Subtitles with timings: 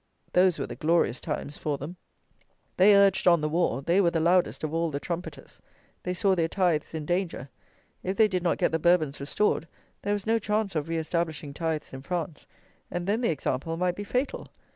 [0.33, 1.95] Those were the glorious times for them.
[2.77, 5.61] They urged on the war: they were the loudest of all the trumpeters.
[6.01, 7.49] They saw their tithes in danger.
[8.01, 9.67] If they did not get the Bourbons restored,
[10.01, 12.47] there was no chance of re establishing tithes in France;
[12.89, 14.47] and then the example might be fatal.